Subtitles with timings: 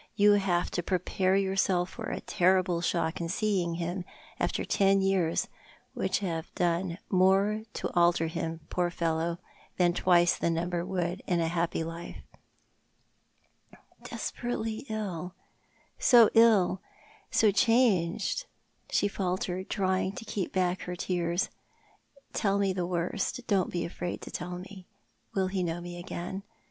[0.15, 4.03] You have to prepare yourself for a terrible shock in seeing him
[4.39, 5.47] after ten years
[5.93, 9.37] which have done more to alter him, poor fellow,
[9.77, 12.17] than twice the number would in a happy life.""
[14.09, 15.35] Desperately ill—
[15.99, 16.81] so ill,
[17.29, 18.47] so changed,"
[18.89, 20.51] she faltered, trying to Death hi Life.
[20.51, 21.49] 287 keep back her tears."
[22.41, 24.85] Tell me the worst— don't be afraid to tell Die.
[25.35, 26.41] Will he know me again